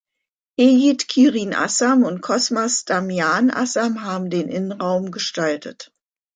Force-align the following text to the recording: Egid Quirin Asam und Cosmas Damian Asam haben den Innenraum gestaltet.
Egid 0.59 1.07
Quirin 1.09 1.53
Asam 1.53 2.01
und 2.01 2.21
Cosmas 2.23 2.85
Damian 2.85 3.51
Asam 3.51 4.01
haben 4.03 4.31
den 4.31 4.49
Innenraum 4.49 5.11
gestaltet. 5.11 5.91